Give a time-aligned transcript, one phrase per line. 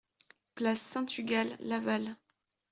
[0.55, 2.15] Place Saint-Tugal, Laval